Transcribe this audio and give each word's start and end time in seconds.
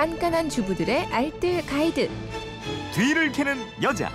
깐깐한 0.00 0.48
주부들의 0.48 1.08
알뜰 1.12 1.66
가이드. 1.66 2.08
뒤를 2.94 3.32
캐는 3.32 3.58
여자. 3.82 4.10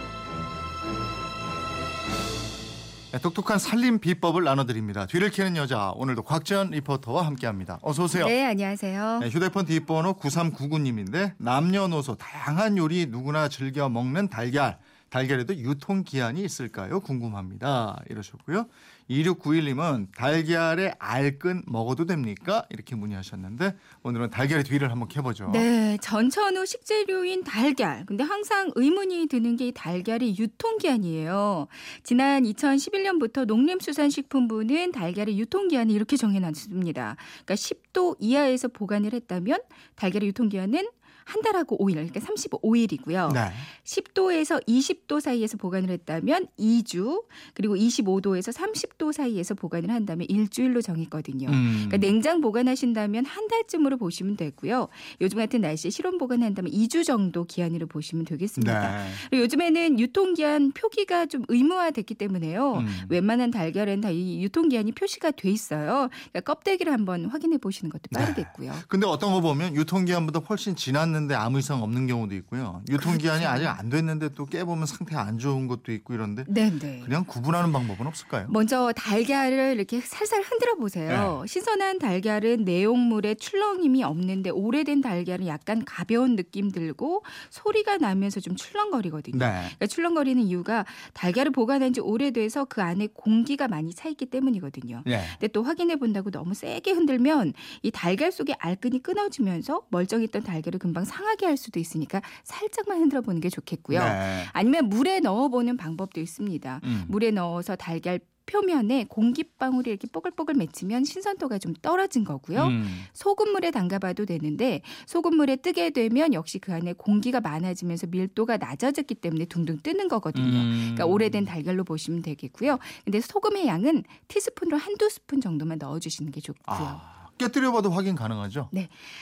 네, 3.12 3.20
똑똑한 3.20 3.60
살림 3.60 4.00
비법을 4.00 4.44
나눠드립니다. 4.46 5.06
뒤를 5.06 5.30
캐는 5.30 5.56
여자 5.58 5.92
오늘도 5.92 6.24
곽지연 6.24 6.72
리포터와 6.72 7.28
함께합니다. 7.28 7.78
어서 7.84 8.06
오세요. 8.06 8.26
네, 8.26 8.46
안녕하세요. 8.46 9.20
네, 9.20 9.30
휴대폰 9.30 9.68
뒷번호 9.68 10.16
9399님인데 10.16 11.34
남녀노소 11.38 12.16
다양한 12.16 12.80
요리 12.80 13.06
누구나 13.06 13.48
즐겨 13.48 13.88
먹는 13.88 14.30
달걀. 14.30 14.80
달걀에도 15.10 15.56
유통 15.56 16.04
기한이 16.04 16.44
있을까요? 16.44 17.00
궁금합니다. 17.02 18.02
이러셨고요. 18.10 18.66
2691님은 19.10 20.08
달걀에 20.16 20.94
알끈 20.98 21.64
먹어도 21.68 22.06
됩니까? 22.06 22.66
이렇게 22.70 22.96
문의하셨는데 22.96 23.76
오늘은 24.04 24.32
달걀의 24.32 24.64
뒤를 24.64 24.90
한번 24.92 25.08
캐보죠. 25.08 25.52
네, 25.52 25.98
전천후 26.02 26.66
식재료인 26.66 27.44
달걀. 27.44 28.04
근데 28.08 28.24
항상 28.24 28.72
의문이 28.76 29.28
드는 29.28 29.58
게 29.58 29.66
이 29.66 29.72
달걀의 29.72 30.38
유통기한이에요. 30.38 31.68
지난 32.04 32.44
2011년부터 32.44 33.46
농림수산식품부는 33.46 34.92
달걀의 34.92 35.40
유통기한을 35.40 35.94
이렇게 35.94 36.18
정해놨습니다. 36.18 37.16
그러니까 37.46 37.54
10도 37.56 38.16
이하에서 38.20 38.68
보관을 38.68 39.14
했다면 39.14 39.60
달걀의 39.96 40.28
유통기한은 40.30 40.88
한 41.26 41.42
달하고 41.42 41.78
5일, 41.80 41.94
그러니까 41.94 42.20
35일이고요. 42.20 43.34
네. 43.34 43.52
10도에서 43.84 44.66
20도 44.68 45.20
사이에서 45.20 45.58
보관을 45.58 45.90
했다면 45.90 46.48
2주, 46.58 47.24
그리고 47.54 47.76
25도에서 47.76 48.54
30도 48.54 49.12
사이에서 49.12 49.56
보관을 49.56 49.90
한다면 49.90 50.28
일주일로 50.30 50.82
정했거든요. 50.82 51.50
음. 51.50 51.86
그러니까 51.88 51.98
냉장 51.98 52.42
보관하신다면 52.42 53.26
한 53.26 53.48
달쯤으로 53.48 53.98
보시면 53.98 54.38
되고요. 54.38 54.88
요즘 55.22 55.40
같은 55.40 55.62
날씨에 55.62 55.90
실온 55.90 56.18
보관한다면 56.18 56.72
2주 56.72 57.04
정도 57.04 57.44
기한으로 57.44 57.88
보시면 57.88 58.26
되겠습니다. 58.26 58.98
네. 58.98 59.10
그리고 59.30 59.44
요즘에는 59.44 60.00
유통기한 60.00 60.72
표기가 60.72 61.26
좀 61.26 61.44
의무화됐기 61.48 62.14
때문에요. 62.16 62.78
음. 62.78 62.88
웬만한 63.10 63.50
달걀은 63.50 64.02
다이 64.02 64.44
유통기한이 64.44 64.92
표시가 64.92 65.32
돼 65.32 65.50
있어요. 65.50 66.10
그러니까 66.32 66.42
껍데기를 66.42 66.94
한번 66.94 67.26
확인해 67.26 67.58
보시는 67.58 67.90
것도 67.90 68.04
네. 68.12 68.20
빠르겠고요. 68.20 68.74
근데 68.88 69.08
어떤 69.08 69.34
거 69.34 69.42
보면 69.42 69.76
유통기한보다 69.76 70.40
훨씬 70.40 70.76
지 70.76 70.92
났는데 71.16 71.36
아무 71.36 71.60
이상 71.60 71.82
없는 71.82 72.08
경우도 72.08 72.36
있고요. 72.36 72.82
유통기한이 72.90 73.46
그렇죠. 73.46 73.56
아직 73.56 73.68
안 73.68 73.90
됐는데 73.90 74.30
또 74.36 74.46
깨보면 74.46 74.86
상태가 74.86 75.22
안 75.22 75.38
좋은 75.40 75.68
것도 75.68 75.92
있고 75.94 76.14
이런데 76.14 76.44
네, 76.48 76.70
네. 76.78 77.02
그냥 77.04 77.24
구분하는 77.26 77.72
방법은 77.72 78.06
없을까요? 78.08 78.48
먼저 78.50 78.92
달걀을 78.96 79.76
이렇게 79.76 80.02
살살 80.02 80.42
흔들어 80.42 80.76
보세요. 80.76 81.42
네. 81.42 81.48
신선한 81.48 82.00
달걀은 82.00 82.66
내용물에 82.66 83.36
출렁임이 83.36 84.04
없는데 84.04 84.50
오래된 84.50 85.02
달걀은 85.02 85.48
약간 85.48 85.84
가벼운 85.86 86.36
느낌 86.36 86.72
들고 86.72 87.24
소리가 87.50 87.98
나면서 87.98 88.40
좀 88.40 88.56
출렁거리거든요. 88.56 89.38
네. 89.38 89.46
그러니까 89.46 89.88
출렁거리는 89.88 90.42
이유가 90.44 90.86
달걀을 91.14 91.52
보관한 91.52 91.94
지 91.94 92.02
오래돼서 92.02 92.66
그 92.66 92.82
안에 92.82 93.08
공기가 93.14 93.68
많이 93.68 93.94
차 93.94 94.10
있기 94.10 94.26
때문이거든요. 94.28 95.04
네. 95.06 95.24
근데 95.40 95.48
또 95.48 95.64
확인해 95.64 95.96
본다고 95.96 96.32
너무 96.32 96.54
세게 96.54 96.92
흔들면 96.92 97.54
이 97.84 97.92
달걀 97.92 98.32
속에 98.32 98.56
알끈이 98.60 99.02
끊어지면서 99.02 99.84
멀쩡했던 99.90 100.44
달걀을 100.44 100.80
금방 100.80 101.05
상하게 101.06 101.46
할 101.46 101.58
수도 101.58 101.80
있으니까 101.80 102.22
살짝만 102.44 103.00
흔들어 103.00 103.22
보는 103.22 103.42
게 103.42 103.50
좋겠고요. 103.50 104.04
네. 104.04 104.44
아니면 104.52 104.90
물에 104.90 105.20
넣어 105.20 105.48
보는 105.48 105.78
방법도 105.78 106.20
있습니다. 106.20 106.82
음. 106.84 107.06
물에 107.08 107.32
넣어서 107.32 107.76
달걀 107.76 108.20
표면에 108.46 109.06
공기방울이 109.06 109.90
이렇게 109.90 110.08
뽀글뽀글 110.08 110.56
맺히면 110.56 111.04
신선도가 111.04 111.58
좀 111.58 111.74
떨어진 111.82 112.24
거고요. 112.24 112.66
음. 112.68 112.86
소금물에 113.14 113.72
담가봐도 113.72 114.26
되는데 114.26 114.82
소금물에 115.08 115.58
뜨게 115.58 115.90
되면 115.90 116.34
역시 116.34 116.60
그 116.60 116.74
안에 116.74 116.94
공기가 116.94 117.42
많아지면서 117.42 118.08
밀도가 118.08 118.58
낮아졌기 118.58 119.16
때문에 119.16 119.46
둥둥 119.46 119.80
뜨는 119.82 120.08
거거든요. 120.08 120.46
음. 120.46 120.80
그러니까 120.80 121.06
오래된 121.06 121.46
달걀로 121.46 121.84
보시면 121.84 122.22
되겠고요. 122.22 122.78
근데 123.04 123.20
소금의 123.20 123.68
양은 123.68 124.04
티스푼으로 124.28 124.78
한두 124.78 125.10
스푼 125.10 125.42
정도만 125.42 125.80
넣어주시는 125.80 126.32
게 126.32 126.42
좋고요. 126.42 126.78
아, 126.78 127.25
깨뜨려봐도 127.38 127.90
확인 127.90 128.16
가능하죠? 128.16 128.70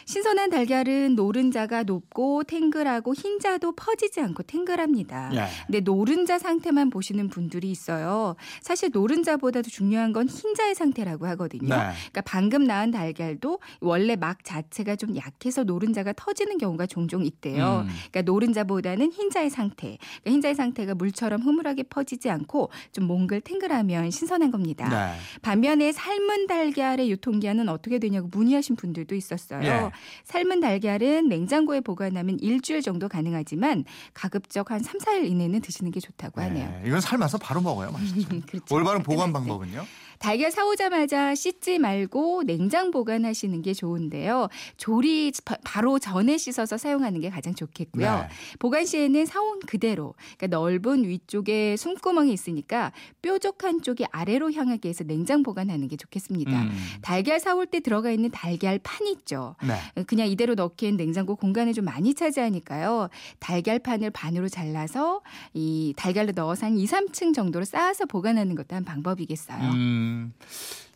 신선한 0.05 0.51
달걀은 0.51 1.15
노른자가 1.15 1.83
높고 1.83 2.43
탱글하고 2.43 3.13
흰자도 3.13 3.75
퍼지지 3.75 4.21
않고 4.21 4.43
탱글합니다. 4.43 5.31
예. 5.33 5.47
근데 5.65 5.79
노른자 5.79 6.37
상태만 6.37 6.89
보시는 6.89 7.29
분들이 7.29 7.71
있어요. 7.71 8.35
사실 8.61 8.91
노른자보다도 8.93 9.69
중요한 9.69 10.13
건 10.13 10.27
흰자의 10.29 10.75
상태라고 10.75 11.25
하거든요. 11.27 11.69
네. 11.69 11.75
그러니까 11.75 12.21
방금 12.21 12.65
낳은 12.65 12.91
달걀도 12.91 13.59
원래 13.81 14.15
막 14.15 14.43
자체가 14.43 14.95
좀 14.95 15.15
약해서 15.15 15.63
노른자가 15.63 16.13
터지는 16.13 16.57
경우가 16.57 16.85
종종 16.85 17.25
있대요. 17.25 17.85
음. 17.85 17.89
그러니까 18.11 18.21
노른자보다는 18.21 19.11
흰자의 19.11 19.49
상태. 19.49 19.97
그러니까 19.97 20.31
흰자의 20.31 20.55
상태가 20.55 20.93
물처럼 20.93 21.41
흐물하게 21.41 21.83
퍼지지 21.83 22.29
않고 22.29 22.69
좀 22.91 23.05
몽글 23.05 23.41
탱글하면 23.41 24.11
신선한 24.11 24.51
겁니다. 24.51 24.87
네. 24.87 25.17
반면에 25.41 25.91
삶은 25.91 26.47
달걀의 26.47 27.09
유통기한은 27.09 27.69
어떻게 27.69 27.99
되냐고 28.03 28.27
문의하신 28.31 28.75
분들도 28.75 29.15
있었어요. 29.15 29.63
예. 29.63 29.91
삶은 30.25 30.59
달걀은 30.59 31.29
냉장고에 31.29 31.79
보관하면 31.79 32.37
일주일 32.39 32.81
정도 32.81 33.07
가능하지만 33.07 33.85
가급적 34.13 34.71
한 34.71 34.81
3, 34.83 34.99
4일 34.99 35.25
이내는 35.25 35.61
드시는 35.61 35.91
게 35.91 35.99
좋다고 35.99 36.41
하네요. 36.41 36.69
네. 36.69 36.83
이건 36.85 37.01
삶아서 37.01 37.37
바로 37.37 37.61
먹어요. 37.61 37.91
맛있죠. 37.91 38.27
그렇죠. 38.47 38.75
올바른 38.75 39.03
보관 39.03 39.29
때. 39.29 39.33
방법은요? 39.39 39.85
달걀 40.23 40.51
사오자마자 40.51 41.35
씻지 41.35 41.79
말고 41.79 42.43
냉장 42.45 42.91
보관하시는 42.91 43.61
게 43.61 43.73
좋은데요. 43.73 44.47
조리 44.77 45.33
바- 45.43 45.57
바로 45.65 45.99
전에 45.99 46.37
씻어서 46.37 46.77
사용하는 46.77 47.19
게 47.19 47.29
가장 47.29 47.53
좋겠고요. 47.53 48.09
네. 48.09 48.27
보관 48.57 48.85
시에는 48.85 49.25
사온 49.25 49.59
그대로 49.67 50.15
그러니까 50.37 50.47
넓은 50.57 51.03
위쪽에 51.03 51.75
숨구멍이 51.75 52.31
있으니까 52.31 52.93
뾰족한 53.21 53.81
쪽이 53.81 54.05
아래로 54.13 54.53
향하게 54.53 54.87
해서 54.87 55.03
냉장 55.03 55.43
보관하는 55.43 55.89
게 55.89 55.97
좋겠습니다. 55.97 56.51
음. 56.53 56.71
달걀 57.01 57.41
사올 57.41 57.65
때 57.65 57.81
들어가 57.81 58.09
있는 58.09 58.31
달걀 58.31 58.79
판 58.81 59.05
있죠. 59.07 59.57
네. 59.61 60.03
그냥 60.05 60.29
이대로 60.29 60.55
넣기엔 60.55 60.95
냉장고 60.95 61.35
공간을 61.35 61.73
좀 61.73 61.83
많이 61.83 62.13
차지하니까요. 62.13 63.09
달걀판을 63.39 64.11
반으로 64.11 64.47
잘라서 64.47 65.19
이 65.53 65.93
달걀을 65.97 66.31
넣어서 66.33 66.67
한 66.67 66.77
2, 66.77 66.85
3층 66.85 67.33
정도로 67.33 67.65
쌓아서 67.65 68.05
보관하는 68.05 68.55
것도 68.55 68.73
한 68.77 68.85
방법이겠어요. 68.85 69.59
음. 69.73 70.12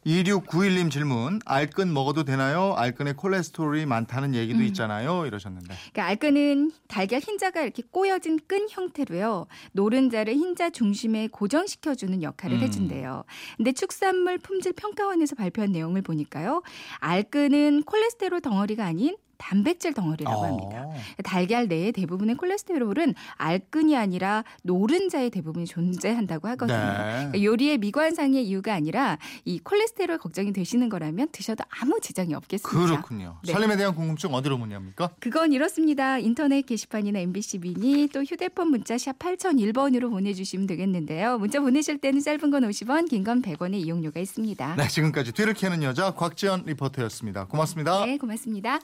2691님 0.05 0.89
질문. 0.89 1.41
알끈 1.45 1.93
먹어도 1.93 2.23
되나요? 2.23 2.73
알끈에 2.77 3.13
콜레스테롤이 3.13 3.85
많다는 3.85 4.35
얘기도 4.35 4.59
음. 4.59 4.63
있잖아요. 4.65 5.25
이러셨는데. 5.25 5.67
그러니까 5.91 6.05
알끈은 6.05 6.71
달걀 6.87 7.19
흰자가 7.19 7.61
이렇게 7.61 7.83
꼬여진 7.91 8.39
끈 8.47 8.67
형태로요. 8.69 9.47
노른자를 9.73 10.33
흰자 10.33 10.69
중심에 10.69 11.27
고정시켜주는 11.27 12.23
역할을 12.23 12.55
음. 12.57 12.61
해준대요. 12.61 13.25
근데 13.57 13.73
축산물 13.73 14.37
품질 14.37 14.71
평가원에서 14.71 15.35
발표한 15.35 15.73
내용을 15.73 16.01
보니까요. 16.03 16.63
알끈은 16.99 17.83
콜레스테롤 17.83 18.39
덩어리가 18.39 18.85
아닌 18.85 19.17
단백질 19.37 19.93
덩어리라고 19.93 20.43
합니다. 20.45 20.83
어. 20.87 20.93
달걀 21.23 21.67
내의 21.67 21.91
대부분의 21.91 22.35
콜레스테롤은 22.35 23.13
알끈이 23.35 23.95
아니라 23.95 24.43
노른자의 24.63 25.29
대부분이 25.29 25.65
존재한다고 25.65 26.47
하거든요. 26.49 26.77
네. 26.77 26.93
그러니까 27.29 27.43
요리의 27.43 27.77
미관상의 27.77 28.45
이유가 28.47 28.73
아니라 28.73 29.17
이 29.45 29.59
콜레스테롤 29.59 30.17
걱정이 30.17 30.53
되시는 30.53 30.89
거라면 30.89 31.29
드셔도 31.31 31.63
아무 31.69 31.99
지장이 32.01 32.33
없겠습니다. 32.33 32.85
그렇군요. 32.85 33.37
네. 33.45 33.51
살림에 33.53 33.77
대한 33.77 33.93
궁금증 33.95 34.33
어디로 34.33 34.57
문의합니까? 34.57 35.11
그건 35.19 35.53
이렇습니다. 35.53 36.17
인터넷 36.17 36.61
게시판이나 36.65 37.19
MBC 37.19 37.59
미니 37.59 38.07
또 38.07 38.23
휴대폰 38.23 38.69
문자 38.71 38.97
샵 38.97 39.17
8001번으로 39.19 40.09
보내주시면 40.09 40.67
되겠는데요. 40.67 41.37
문자 41.37 41.59
보내실 41.59 41.99
때는 41.99 42.21
짧은 42.21 42.49
건 42.51 42.63
50원, 42.69 43.07
긴 43.09 43.23
건 43.23 43.41
100원의 43.41 43.75
이용료가 43.85 44.19
있습니다. 44.19 44.75
네, 44.75 44.87
지금까지 44.87 45.31
뒤를 45.33 45.53
캐는 45.53 45.83
여자 45.83 46.11
곽지연 46.11 46.63
리포터였습니다. 46.65 47.45
고맙습니다. 47.45 48.05
네, 48.05 48.17
고맙습니다. 48.17 48.79